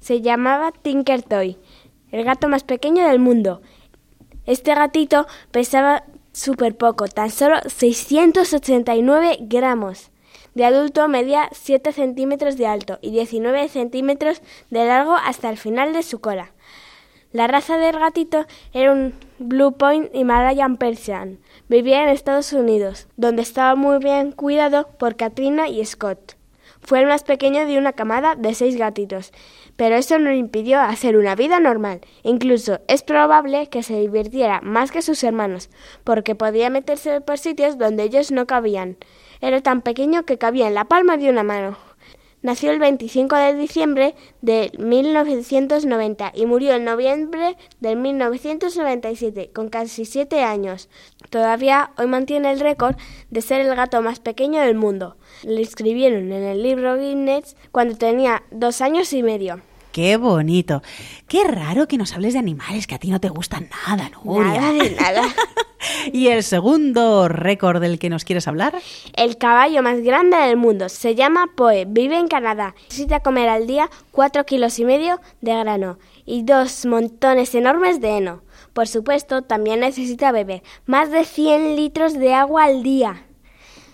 [0.00, 1.58] Se llamaba Tinker Toy
[2.10, 3.60] el gato más pequeño del mundo.
[4.46, 10.10] Este gatito pesaba súper poco, tan solo 689 gramos.
[10.58, 15.92] De adulto medía 7 centímetros de alto y 19 centímetros de largo hasta el final
[15.92, 16.50] de su cola.
[17.30, 21.38] La raza del gatito era un Blue Point Himalayan Persian.
[21.68, 26.34] Vivía en Estados Unidos, donde estaba muy bien cuidado por Katrina y Scott.
[26.80, 29.32] Fue el más pequeño de una camada de seis gatitos,
[29.76, 32.00] pero eso no le impidió hacer una vida normal.
[32.24, 35.70] Incluso es probable que se divirtiera más que sus hermanos,
[36.02, 38.96] porque podía meterse por sitios donde ellos no cabían.
[39.40, 41.76] Era tan pequeño que cabía en la palma de una mano.
[42.40, 50.04] Nació el 25 de diciembre de 1990 y murió en noviembre de 1997, con casi
[50.04, 50.88] siete años.
[51.30, 52.94] Todavía hoy mantiene el récord
[53.30, 55.16] de ser el gato más pequeño del mundo.
[55.42, 59.60] Le inscribieron en el libro Guinness cuando tenía dos años y medio.
[59.92, 60.82] Qué bonito.
[61.26, 64.60] Qué raro que nos hables de animales que a ti no te gustan nada, Nuria.
[64.60, 65.22] Nada de nada.
[66.12, 68.78] ¿Y el segundo récord del que nos quieres hablar?
[69.14, 70.88] El caballo más grande del mundo.
[70.88, 71.86] Se llama Poe.
[71.86, 72.74] Vive en Canadá.
[72.84, 78.18] Necesita comer al día cuatro kilos y medio de grano y dos montones enormes de
[78.18, 78.42] heno.
[78.74, 83.24] Por supuesto, también necesita beber más de 100 litros de agua al día.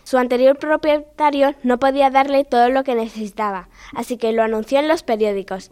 [0.02, 4.88] Su anterior propietario no podía darle todo lo que necesitaba, así que lo anunció en
[4.88, 5.70] los periódicos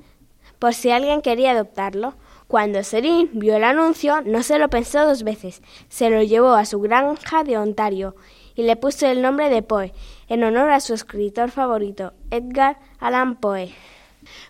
[0.62, 2.14] por si alguien quería adoptarlo.
[2.46, 5.60] Cuando Serín vio el anuncio, no se lo pensó dos veces.
[5.88, 8.14] Se lo llevó a su granja de Ontario
[8.54, 9.92] y le puso el nombre de Poe,
[10.28, 13.74] en honor a su escritor favorito, Edgar Allan Poe.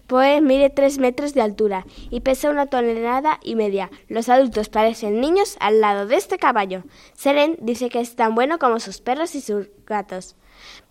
[0.06, 3.90] Poe mide tres metros de altura y pesa una tonelada y media.
[4.08, 6.82] Los adultos parecen niños al lado de este caballo.
[7.14, 10.36] Seren dice que es tan bueno como sus perros y sus gatos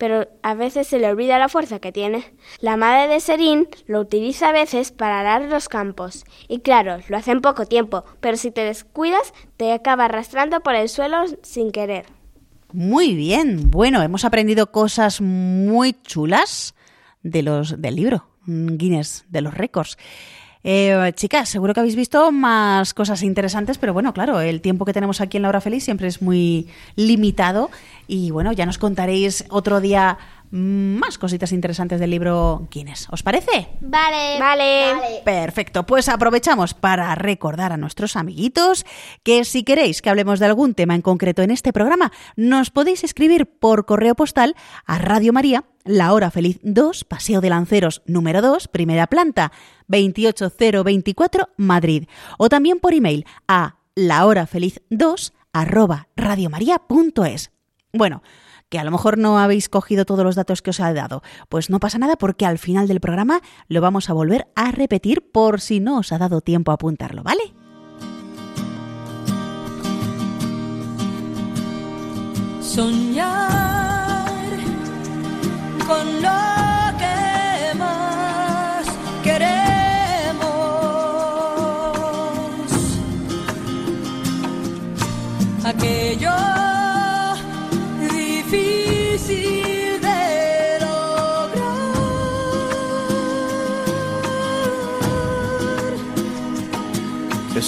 [0.02, 2.34] pero a veces se le olvida la fuerza que tiene.
[2.60, 6.26] La madre de Serín lo utiliza a veces para arar los campos.
[6.48, 10.74] Y claro, lo hace en poco tiempo, pero si te descuidas, te acaba arrastrando por
[10.74, 12.08] el suelo sin querer.
[12.74, 13.70] Muy bien.
[13.70, 16.74] Bueno, hemos aprendido cosas muy chulas
[17.22, 20.00] de los del libro Guinness de los récords.
[20.63, 24.93] Eh, chicas, seguro que habéis visto más cosas interesantes, pero bueno, claro, el tiempo que
[24.93, 27.71] tenemos aquí en La Hora Feliz siempre es muy limitado.
[28.08, 30.17] Y bueno, ya nos contaréis otro día
[30.52, 33.08] más cositas interesantes del libro Guinness.
[33.10, 33.70] ¿Os parece?
[33.80, 34.38] Vale.
[34.40, 35.22] Vale.
[35.24, 38.86] Perfecto, pues aprovechamos para recordar a nuestros amiguitos
[39.24, 43.04] que si queréis que hablemos de algún tema en concreto en este programa, nos podéis
[43.04, 48.42] escribir por correo postal a Radio María, La Hora Feliz 2, Paseo de Lanceros número
[48.42, 49.52] 2, primera planta,
[49.88, 52.08] 28024, Madrid.
[52.38, 57.52] O también por email a lahorafeliz2 arroba radiomaria.es.
[57.94, 58.22] Bueno,
[58.72, 61.22] que a lo mejor no habéis cogido todos los datos que os he dado.
[61.50, 65.30] Pues no pasa nada porque al final del programa lo vamos a volver a repetir
[65.30, 67.54] por si no os ha dado tiempo a apuntarlo, ¿vale?
[72.62, 74.32] Soñar
[75.86, 76.61] con lo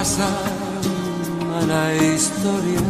[0.00, 0.32] Que pasan
[1.56, 2.80] a la historia.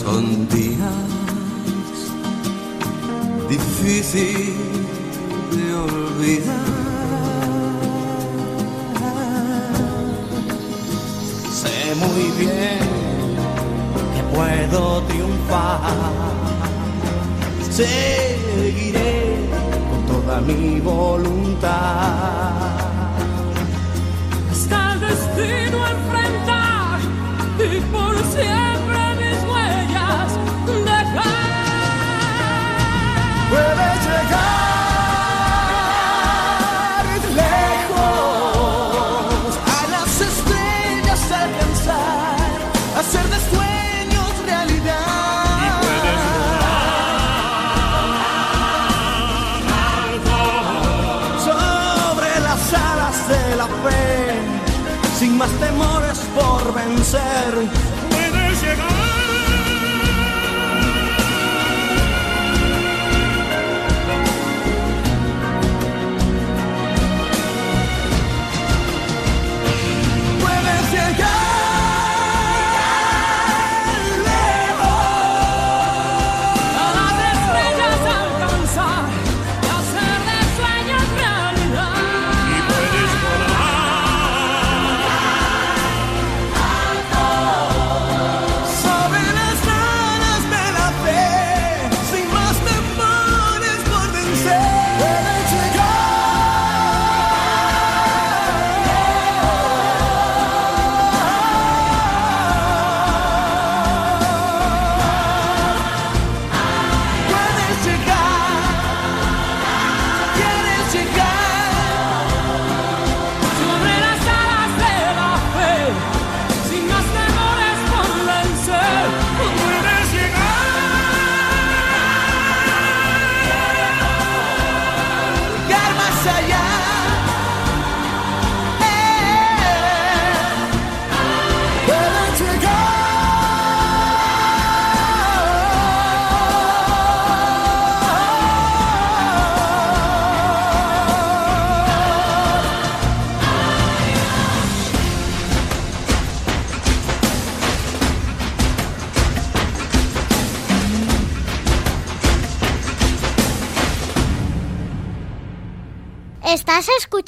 [0.00, 1.00] Son días
[3.48, 4.54] difícil
[5.52, 6.70] de olvidar.
[11.60, 12.80] Sé muy bien
[14.14, 15.80] que puedo triunfar.
[17.70, 19.29] Seguiré
[20.40, 21.70] toda mi voluntad.
[24.50, 27.00] hasta el destino enfrentar
[27.58, 30.32] y por siempre mis huellas
[30.84, 31.40] dejar.
[33.50, 34.79] Puedes llegar
[56.96, 57.89] por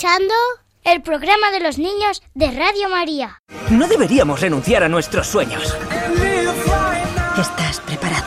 [0.03, 0.35] escuchando?
[0.83, 3.41] El programa de los niños de Radio María.
[3.71, 5.77] No deberíamos renunciar a nuestros sueños.
[7.39, 8.27] ¿Estás preparada?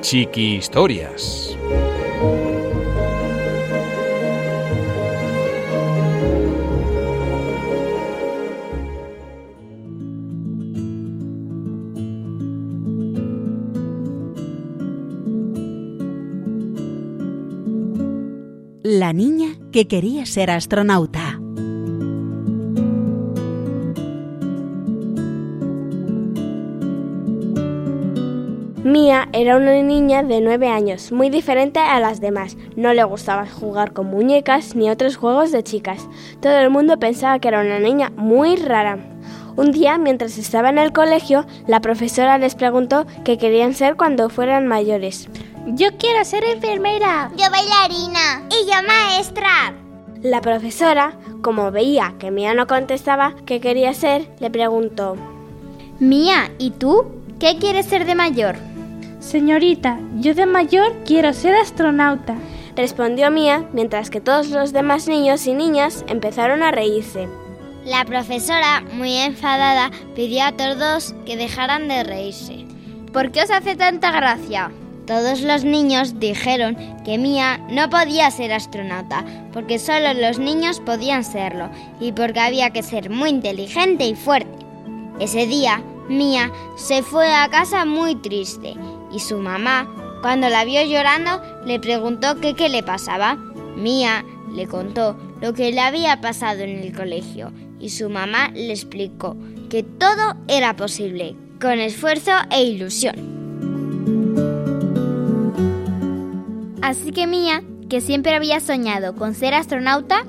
[0.00, 1.45] Chiqui Historias.
[18.88, 21.40] La niña que quería ser astronauta.
[28.84, 32.56] Mía era una niña de 9 años, muy diferente a las demás.
[32.76, 36.08] No le gustaba jugar con muñecas ni otros juegos de chicas.
[36.40, 39.00] Todo el mundo pensaba que era una niña muy rara.
[39.56, 44.28] Un día, mientras estaba en el colegio, la profesora les preguntó qué querían ser cuando
[44.28, 45.28] fueran mayores.
[45.68, 47.32] Yo quiero ser enfermera.
[47.36, 48.46] Yo bailarina.
[48.50, 49.74] Y yo maestra.
[50.22, 55.16] La profesora, como veía que Mía no contestaba qué quería ser, le preguntó,
[55.98, 57.06] Mía, ¿y tú?
[57.40, 58.54] ¿Qué quieres ser de mayor?
[59.18, 62.36] Señorita, yo de mayor quiero ser astronauta.
[62.76, 67.28] Respondió Mía, mientras que todos los demás niños y niñas empezaron a reírse.
[67.84, 72.66] La profesora, muy enfadada, pidió a todos que dejaran de reírse.
[73.12, 74.70] ¿Por qué os hace tanta gracia?
[75.06, 81.22] Todos los niños dijeron que Mía no podía ser astronauta, porque solo los niños podían
[81.22, 84.66] serlo, y porque había que ser muy inteligente y fuerte.
[85.20, 88.74] Ese día, Mía se fue a casa muy triste,
[89.12, 89.88] y su mamá,
[90.22, 93.36] cuando la vio llorando, le preguntó qué le pasaba.
[93.76, 98.72] Mía le contó lo que le había pasado en el colegio, y su mamá le
[98.72, 99.36] explicó
[99.70, 103.45] que todo era posible, con esfuerzo e ilusión.
[106.82, 110.24] Así que Mía, que siempre había soñado con ser astronauta,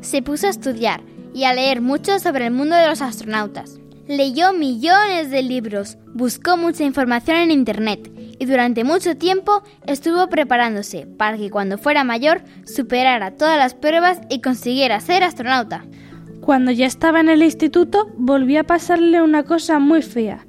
[0.00, 1.02] se puso a estudiar
[1.34, 3.78] y a leer mucho sobre el mundo de los astronautas.
[4.06, 11.06] Leyó millones de libros, buscó mucha información en Internet y durante mucho tiempo estuvo preparándose
[11.06, 15.84] para que cuando fuera mayor superara todas las pruebas y consiguiera ser astronauta.
[16.40, 20.46] Cuando ya estaba en el instituto, volvió a pasarle una cosa muy fea.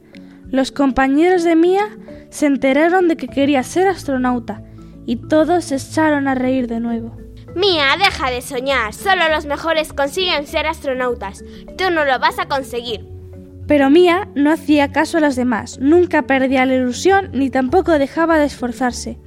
[0.49, 1.89] Los compañeros de Mía
[2.29, 4.63] se enteraron de que quería ser astronauta
[5.09, 7.17] y todos se echaron a reír de nuevo.
[7.55, 8.93] Mía, deja de soñar.
[8.93, 11.43] Solo los mejores consiguen ser astronautas.
[11.79, 13.07] Tú no lo vas a conseguir.
[13.65, 18.37] Pero Mía no hacía caso a los demás, nunca perdía la ilusión ni tampoco dejaba
[18.37, 19.17] de esforzarse.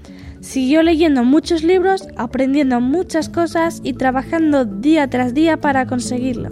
[0.41, 6.49] Siguió leyendo muchos libros, aprendiendo muchas cosas y trabajando día tras día para conseguirlo.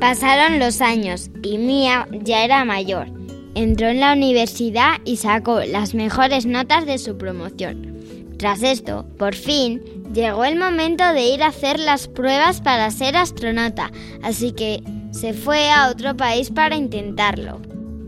[0.00, 3.15] Pasaron los años y Mía ya era mayor.
[3.56, 7.96] Entró en la universidad y sacó las mejores notas de su promoción.
[8.36, 9.80] Tras esto, por fin,
[10.12, 13.90] llegó el momento de ir a hacer las pruebas para ser astronauta,
[14.22, 17.62] así que se fue a otro país para intentarlo.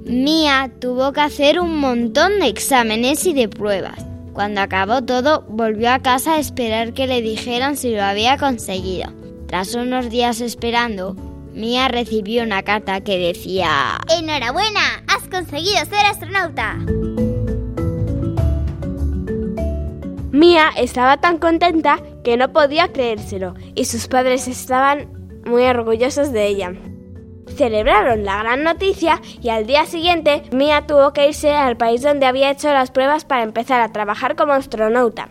[0.05, 4.05] Mía tuvo que hacer un montón de exámenes y de pruebas.
[4.35, 9.15] Cuando acabó todo, volvió a casa a esperar que le dijeran si lo había conseguido.
[9.47, 11.17] Tras unos días esperando,
[11.55, 13.99] Mía recibió una carta que decía...
[14.17, 15.03] ¡Enhorabuena!
[15.29, 16.77] ¡Has conseguido ser astronauta!
[20.33, 25.11] Mía estaba tan contenta que no podía creérselo y sus padres estaban
[25.45, 26.73] muy orgullosos de ella.
[27.59, 32.25] Celebraron la gran noticia y al día siguiente Mía tuvo que irse al país donde
[32.25, 35.29] había hecho las pruebas para empezar a trabajar como astronauta.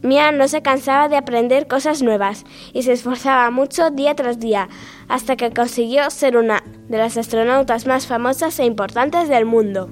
[0.00, 4.70] Mía no se cansaba de aprender cosas nuevas y se esforzaba mucho día tras día
[5.08, 9.88] hasta que consiguió ser una de las astronautas más famosas e importantes del mundo.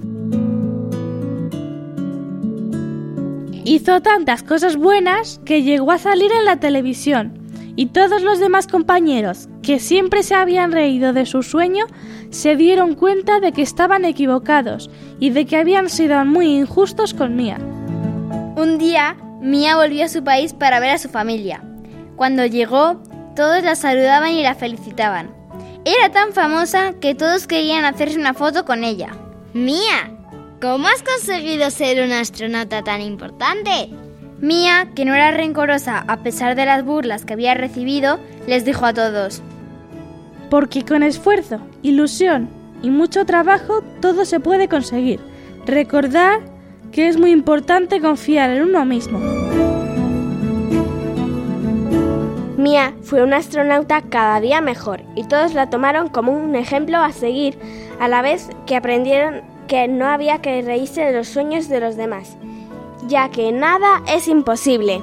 [3.64, 7.45] Hizo tantas cosas buenas que llegó a salir en la televisión
[7.76, 11.86] y todos los demás compañeros, que siempre se habían reído de su sueño,
[12.30, 17.36] se dieron cuenta de que estaban equivocados y de que habían sido muy injustos con
[17.36, 17.59] Mía.
[18.57, 21.62] Un día, Mía volvió a su país para ver a su familia.
[22.16, 23.03] Cuando llegó,
[23.34, 25.43] todos la saludaban y la felicitaban.
[25.87, 29.11] Era tan famosa que todos querían hacerse una foto con ella.
[29.53, 30.16] Mía,
[30.59, 33.91] ¿cómo has conseguido ser una astronauta tan importante?
[34.41, 38.87] Mía, que no era rencorosa a pesar de las burlas que había recibido, les dijo
[38.87, 39.43] a todos.
[40.49, 42.49] Porque con esfuerzo, ilusión
[42.82, 45.20] y mucho trabajo todo se puede conseguir.
[45.66, 46.41] Recordar
[46.93, 49.20] que es muy importante confiar en uno mismo.
[52.65, 57.12] Mia fue una astronauta cada día mejor y todos la tomaron como un ejemplo a
[57.12, 57.59] seguir,
[58.01, 61.97] a la vez que aprendieron que no había que reírse de los sueños de los
[61.97, 62.39] demás,
[63.07, 65.03] ya que nada es imposible.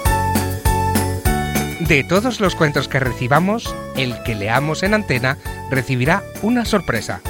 [1.87, 5.37] De todos los cuentos que recibamos, el que leamos en antena
[5.69, 7.21] recibirá una sorpresa.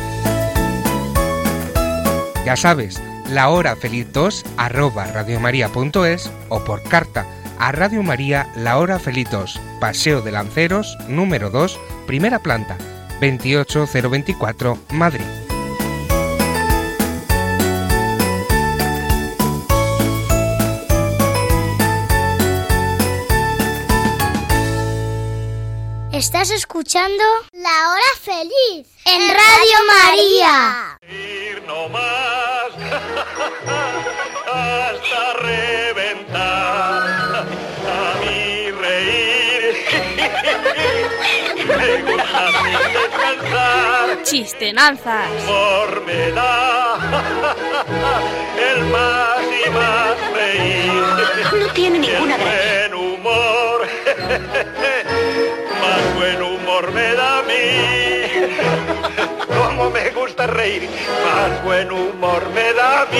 [2.45, 7.25] Ya sabes, la hora feliz 2 arroba radiomaria.es o por carta
[7.59, 12.75] a Radio María La Hora Feliz 2, Paseo de Lanceros, número 2, primera planta,
[13.19, 15.40] 28024, Madrid.
[26.21, 30.99] Estás escuchando La Hora Feliz en Radio María.
[31.65, 32.69] no más
[34.45, 37.01] hasta reventar
[37.87, 39.73] a mí reír.
[41.65, 42.45] Me gusta
[42.93, 44.21] descansar.
[44.21, 45.27] Chistenanzas.
[45.47, 46.99] por me da
[48.71, 51.01] el más y más reír.
[51.59, 53.87] No tiene ninguna el buen humor
[56.91, 57.53] me da a mí
[59.47, 60.89] como me gusta reír
[61.25, 63.17] más buen humor me da a mí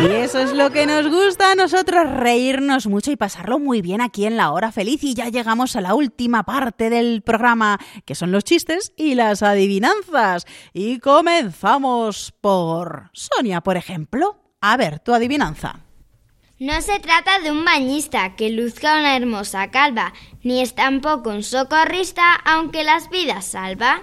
[0.00, 4.00] Y eso es lo que nos gusta a nosotros, reírnos mucho y pasarlo muy bien
[4.02, 5.02] aquí en la hora feliz.
[5.02, 9.42] Y ya llegamos a la última parte del programa, que son los chistes y las
[9.42, 10.44] adivinanzas.
[10.74, 14.36] Y comenzamos por Sonia, por ejemplo.
[14.60, 15.83] A ver, tu adivinanza.
[16.64, 21.42] No se trata de un bañista que luzca una hermosa calva, ni es tampoco un
[21.42, 24.02] socorrista, aunque las vidas salva.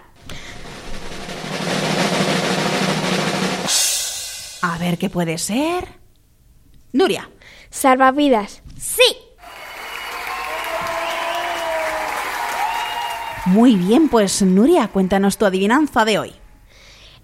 [4.62, 5.88] A ver qué puede ser.
[6.94, 7.32] Nuria.
[7.72, 8.62] Salvavidas.
[8.78, 9.18] Sí.
[13.48, 16.41] Muy bien, pues Nuria, cuéntanos tu adivinanza de hoy.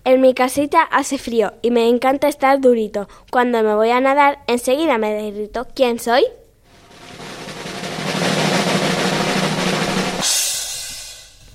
[0.07, 3.09] En mi casita hace frío y me encanta estar durito.
[3.29, 5.67] Cuando me voy a nadar, enseguida me derrito.
[5.75, 6.23] ¿Quién soy?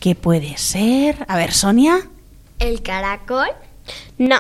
[0.01, 1.25] ¿Qué puede ser?
[1.29, 1.97] A ver, Sonia.
[2.59, 3.49] ¿El caracol?
[4.19, 4.37] No.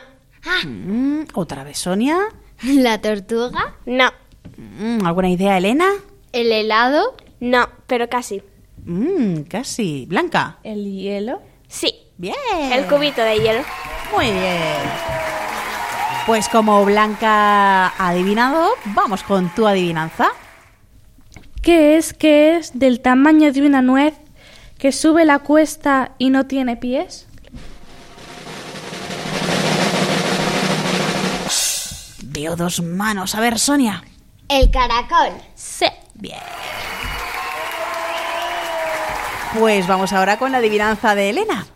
[0.66, 2.18] Mm, Otra vez, Sonia.
[2.64, 3.76] ¿La tortuga?
[3.86, 4.10] No.
[4.58, 5.88] Mm, ¿Alguna idea, Elena?
[6.32, 7.16] ¿El helado?
[7.40, 8.42] No, pero casi.
[8.84, 10.04] Mm, casi.
[10.06, 10.58] Blanca.
[10.64, 11.40] ¿El hielo?
[11.68, 11.94] Sí.
[12.16, 12.34] Bien.
[12.72, 13.62] El cubito de hielo.
[14.14, 15.12] Muy bien.
[16.26, 20.28] Pues como Blanca ha adivinado, vamos con tu adivinanza.
[21.62, 24.14] ¿Qué es que es del tamaño de una nuez
[24.78, 27.26] que sube la cuesta y no tiene pies?
[32.22, 33.34] Veo dos manos.
[33.34, 34.04] A ver, Sonia.
[34.48, 35.32] ¿El caracol?
[35.54, 35.86] Sí.
[36.14, 36.38] Bien.
[39.58, 41.66] Pues vamos ahora con la adivinanza de Elena.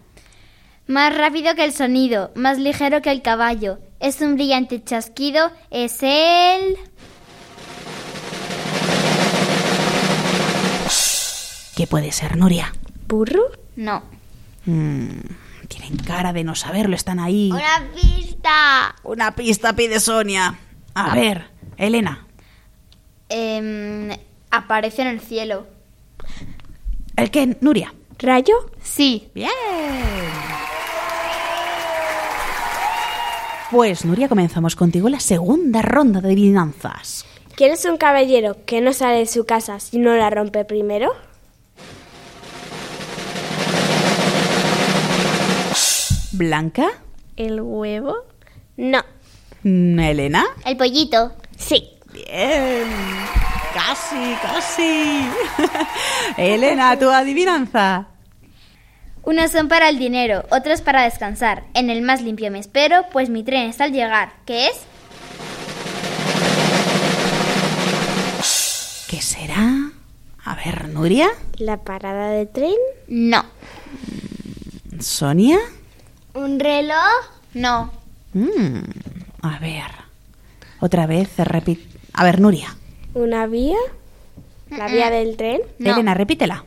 [0.86, 3.78] Más rápido que el sonido, más ligero que el caballo.
[3.98, 6.76] Es un brillante chasquido, es el...
[11.74, 12.72] ¿Qué puede ser, Nuria?
[13.08, 13.42] ¿Burro?
[13.74, 14.02] No.
[14.64, 15.08] Mm,
[15.68, 17.50] tienen cara de no saberlo, están ahí.
[17.50, 18.94] ¡Una pista!
[19.02, 20.56] Una pista pide Sonia.
[20.94, 22.26] A ver, Elena.
[23.28, 24.10] Em,
[24.50, 25.66] aparece en el cielo.
[27.16, 27.92] ¿El qué, Nuria?
[28.18, 28.70] ¿Rayo?
[28.82, 29.30] Sí.
[29.34, 29.50] Bien.
[33.70, 37.26] Pues, Nuria, comenzamos contigo la segunda ronda de adivinanzas.
[37.56, 41.12] ¿Quién es un caballero que no sale de su casa si no la rompe primero?
[46.32, 46.86] ¿Blanca?
[47.36, 48.14] ¿El huevo?
[48.76, 49.02] No.
[49.62, 50.44] Mm, ¿Elena?
[50.64, 51.32] El pollito.
[51.56, 51.90] Sí.
[52.12, 52.84] Bien.
[53.74, 55.22] Casi, casi.
[56.36, 58.06] Elena, tu adivinanza.
[59.26, 61.64] Unos son para el dinero, otros para descansar.
[61.74, 64.34] En el más limpio me espero, pues mi tren está al llegar.
[64.46, 64.76] ¿Qué es?
[69.10, 69.90] ¿Qué será?
[70.44, 71.28] A ver, Nuria.
[71.58, 72.76] ¿La parada de tren?
[73.08, 73.44] No.
[75.00, 75.58] ¿Sonia?
[76.34, 76.94] ¿Un reloj?
[77.52, 77.90] No.
[78.32, 78.78] Mm,
[79.42, 79.90] a ver.
[80.78, 81.82] Otra vez, repite.
[82.12, 82.76] A ver, Nuria.
[83.12, 83.78] ¿Una vía?
[84.70, 85.62] ¿La vía del tren?
[85.80, 85.94] No.
[85.94, 86.64] Elena, repítela.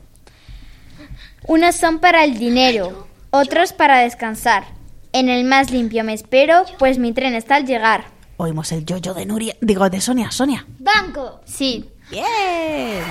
[1.49, 4.67] Unos son para el dinero, otros para descansar.
[5.13, 8.05] En el más limpio me espero, pues mi tren está al llegar.
[8.37, 9.55] Oímos el yo-yo de Nuria.
[9.59, 10.29] Digo, de Sonia.
[10.29, 10.67] Sonia.
[10.77, 11.41] Banco.
[11.45, 11.89] Sí.
[12.11, 13.01] Bien.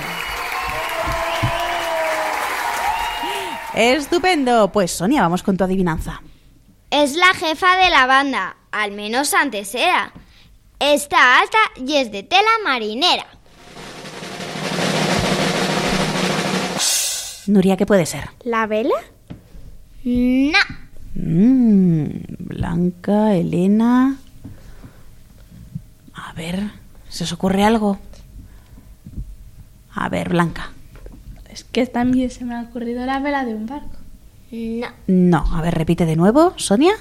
[3.73, 4.71] Estupendo.
[4.71, 6.21] Pues Sonia, vamos con tu adivinanza.
[6.91, 10.13] Es la jefa de la banda, al menos antes era.
[10.79, 13.25] Está alta y es de tela marinera.
[17.49, 18.29] Nuria, ¿qué puede ser?
[18.43, 18.93] ¿La vela?
[20.03, 20.59] No.
[21.15, 22.05] Mm,
[22.37, 24.17] Blanca, Elena.
[26.13, 26.59] A ver,
[27.09, 27.97] ¿se os ocurre algo?
[29.95, 30.71] A ver, Blanca.
[31.49, 33.97] Es que también se me ha ocurrido la vela de un barco.
[34.51, 34.87] No.
[35.07, 36.93] No, a ver, repite de nuevo, Sonia.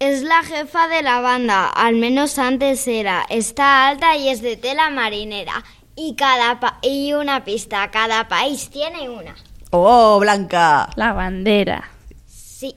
[0.00, 3.24] Es la jefa de la banda, al menos antes era.
[3.30, 5.64] Está alta y es de tela marinera.
[5.96, 9.34] Y cada pa- y una pista, cada país tiene una.
[9.76, 10.88] Oh, Blanca.
[10.94, 11.90] La bandera.
[12.28, 12.76] Sí.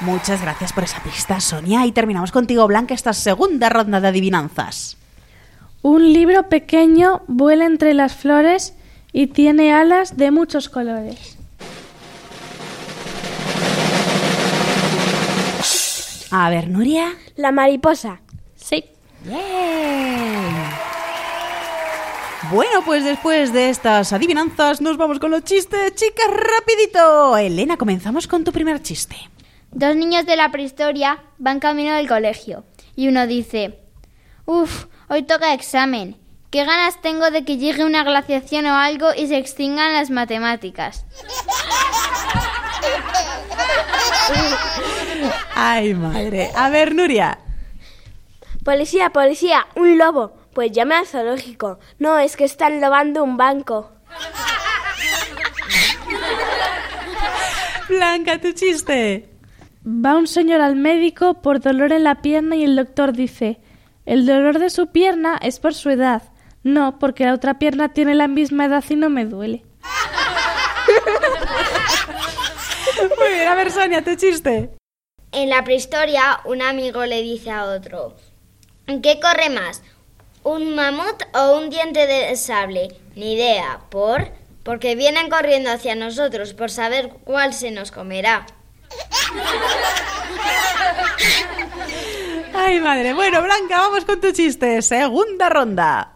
[0.00, 1.86] Muchas gracias por esa pista, Sonia.
[1.86, 4.98] Y terminamos contigo, Blanca, esta segunda ronda de adivinanzas.
[5.80, 8.74] Un libro pequeño vuela entre las flores
[9.12, 11.38] y tiene alas de muchos colores.
[16.30, 17.14] A ver, Nuria.
[17.36, 18.20] ¿La mariposa?
[18.56, 18.84] Sí.
[19.22, 20.54] Bien.
[22.54, 27.36] Bueno, pues después de estas adivinanzas nos vamos con los chistes, chicas, rapidito.
[27.36, 29.16] Elena, comenzamos con tu primer chiste.
[29.72, 33.80] Dos niños de la prehistoria van camino del colegio y uno dice,
[34.46, 36.16] Uf, hoy toca examen.
[36.50, 41.06] ¿Qué ganas tengo de que llegue una glaciación o algo y se extingan las matemáticas?
[45.56, 46.52] Ay, madre.
[46.54, 47.40] A ver, Nuria.
[48.62, 50.43] Policía, policía, un lobo.
[50.54, 51.78] Pues llame al zoológico.
[51.98, 53.90] No, es que están lobando un banco.
[57.88, 59.28] Blanca, tu chiste.
[59.86, 63.60] Va un señor al médico por dolor en la pierna y el doctor dice,
[64.06, 66.22] el dolor de su pierna es por su edad.
[66.62, 69.62] No, porque la otra pierna tiene la misma edad y no me duele.
[73.18, 74.70] Muy bien, a ver, Sonia, tu chiste.
[75.32, 78.16] En la prehistoria, un amigo le dice a otro,
[78.86, 79.82] ¿qué corre más?
[80.44, 82.88] ¿Un mamut o un diente de sable?
[83.16, 83.80] Ni idea.
[83.88, 84.28] ¿Por?
[84.62, 88.44] Porque vienen corriendo hacia nosotros por saber cuál se nos comerá.
[92.54, 93.14] Ay, madre.
[93.14, 94.82] Bueno, Blanca, vamos con tu chiste.
[94.82, 96.12] Segunda ronda.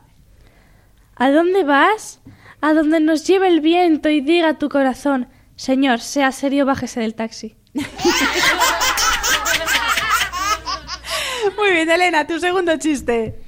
[1.17, 2.21] ¿A dónde vas?
[2.61, 7.15] A donde nos lleve el viento y diga tu corazón, Señor, sea serio, bájese del
[7.15, 7.57] taxi.
[11.57, 13.48] Muy bien, Elena, tu segundo chiste.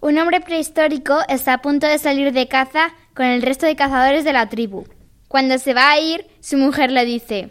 [0.00, 4.24] Un hombre prehistórico está a punto de salir de caza con el resto de cazadores
[4.24, 4.86] de la tribu.
[5.26, 7.50] Cuando se va a ir, su mujer le dice,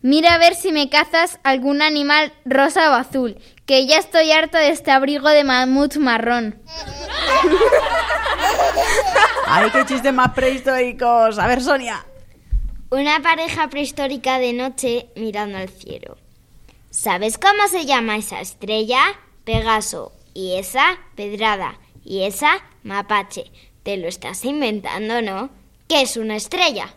[0.00, 4.58] Mira a ver si me cazas algún animal rosa o azul, que ya estoy harto
[4.58, 6.60] de este abrigo de mamut marrón.
[9.46, 11.38] Ay, qué chistes más prehistóricos.
[11.38, 12.04] A ver, Sonia.
[12.90, 16.18] Una pareja prehistórica de noche mirando al cielo.
[16.90, 19.00] ¿Sabes cómo se llama esa estrella?
[19.44, 20.12] Pegaso.
[20.34, 21.78] Y esa, Pedrada.
[22.04, 23.50] Y esa, Mapache.
[23.84, 25.50] Te lo estás inventando, ¿no?
[25.88, 26.94] ¿Qué es una estrella?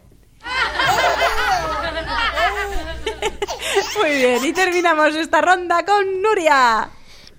[3.99, 6.89] Muy bien, y terminamos esta ronda con Nuria.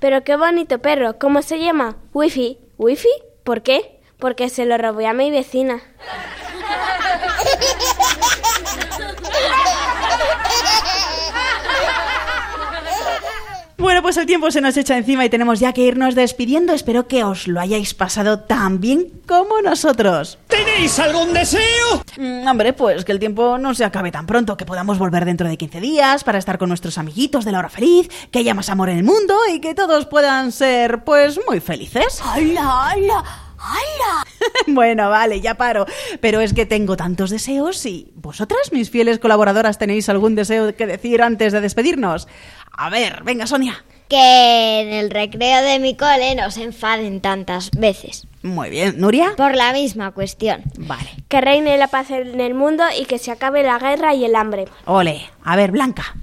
[0.00, 1.18] Pero qué bonito perro.
[1.18, 1.96] ¿Cómo se llama?
[2.12, 2.58] Wifi.
[2.78, 3.08] ¿Wifi?
[3.44, 4.00] ¿Por qué?
[4.18, 5.82] Porque se lo robé a mi vecina.
[13.78, 16.72] Bueno, pues el tiempo se nos echa encima y tenemos ya que irnos despidiendo.
[16.72, 20.36] Espero que os lo hayáis pasado tan bien como nosotros.
[20.48, 22.02] ¿Tenéis algún deseo?
[22.16, 25.48] Mm, hombre, pues que el tiempo no se acabe tan pronto, que podamos volver dentro
[25.48, 28.68] de 15 días para estar con nuestros amiguitos de la hora feliz, que haya más
[28.68, 32.20] amor en el mundo y que todos puedan ser, pues, muy felices.
[32.20, 33.24] ¡Hala, hala!
[33.58, 34.24] ¡Hala!
[34.68, 35.86] bueno, vale, ya paro.
[36.20, 40.86] Pero es que tengo tantos deseos y vosotras, mis fieles colaboradoras, tenéis algún deseo que
[40.86, 42.28] decir antes de despedirnos.
[42.80, 43.84] A ver, venga, Sonia.
[44.08, 48.26] Que en el recreo de mi cole no se enfaden tantas veces.
[48.42, 49.32] Muy bien, Nuria.
[49.36, 50.62] Por la misma cuestión.
[50.78, 51.10] Vale.
[51.28, 54.36] Que reine la paz en el mundo y que se acabe la guerra y el
[54.36, 54.66] hambre.
[54.86, 56.14] Ole, a ver, Blanca.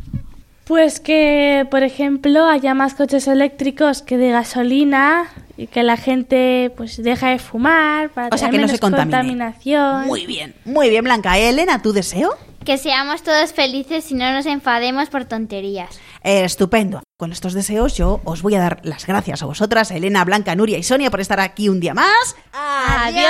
[0.63, 5.27] Pues que, por ejemplo, haya más coches eléctricos que de gasolina
[5.57, 8.71] y que la gente pues deja de fumar para O sea, tener que no menos
[8.71, 9.11] se contamine.
[9.17, 10.07] contaminación.
[10.07, 11.37] Muy bien, muy bien, Blanca.
[11.37, 12.31] Elena, ¿tu deseo?
[12.65, 15.99] Que seamos todos felices y no nos enfademos por tonterías.
[16.25, 17.03] Eh, estupendo.
[17.17, 20.79] Con estos deseos yo os voy a dar las gracias a vosotras, Elena, Blanca, Nuria
[20.79, 22.35] y Sonia, por estar aquí un día más.
[22.51, 23.25] ¡Adiós!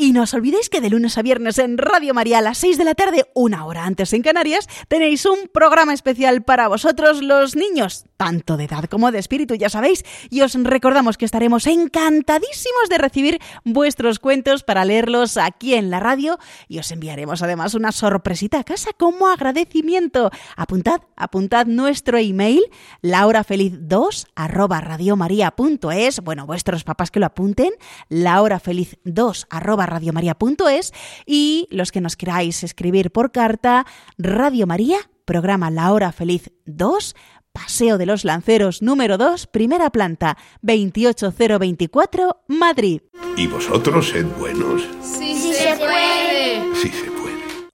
[0.00, 2.78] Y no os olvidéis que de lunes a viernes en Radio María a las 6
[2.78, 7.56] de la tarde, una hora antes en Canarias, tenéis un programa especial para vosotros los
[7.56, 10.04] niños, tanto de edad como de espíritu, ya sabéis.
[10.30, 15.98] Y os recordamos que estaremos encantadísimos de recibir vuestros cuentos para leerlos aquí en la
[15.98, 16.38] radio
[16.68, 20.30] y os enviaremos además una sorpresita a casa como agradecimiento.
[20.56, 22.62] Apuntad, apuntad nuestro email,
[23.02, 26.20] laurafeliz2 arroba radiomaria.es.
[26.20, 27.70] Bueno, vuestros papás que lo apunten,
[28.10, 30.92] laurafeliz2 arroba radiomaria.es
[31.26, 33.86] y los que nos queráis escribir por carta,
[34.18, 37.14] Radio María, programa La Hora Feliz 2,
[37.52, 43.02] Paseo de los Lanceros número 2, primera planta, 28024, Madrid.
[43.36, 44.82] Y vosotros sed buenos.
[45.02, 46.74] Sí, se puede.
[46.76, 47.07] Sí se puede.